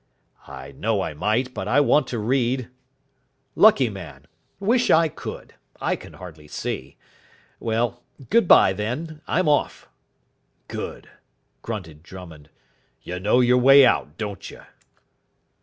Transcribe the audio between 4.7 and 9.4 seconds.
I could. I can hardly see. Well, good bye, then.